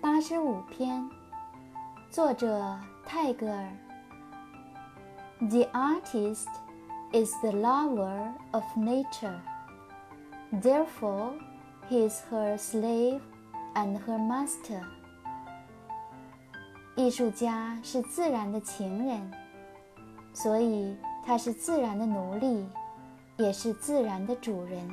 [0.00, 1.08] 八十五篇
[2.10, 3.68] 作者泰戈尔
[5.40, 6.48] the artist
[7.12, 9.38] is the lover of nature
[10.62, 11.32] therefore
[11.88, 13.20] he is her slave
[13.74, 14.82] and her master
[16.96, 19.30] 艺术家是自然的情人
[20.32, 22.66] 所以他是自然的奴隶
[23.36, 24.88] 也是自然的主人